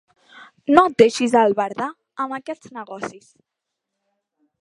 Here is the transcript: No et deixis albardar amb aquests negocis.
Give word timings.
No 0.77 0.83
et 0.91 0.95
deixis 1.01 1.35
albardar 1.41 1.89
amb 2.25 2.35
aquests 2.39 2.73
negocis. 2.79 3.29